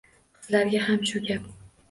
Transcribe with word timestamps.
Qizlarga 0.37 0.81
ham 0.87 1.05
shu 1.11 1.23
gap! 1.29 1.47